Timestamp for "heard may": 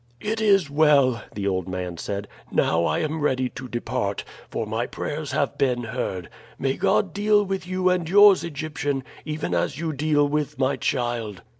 5.83-6.75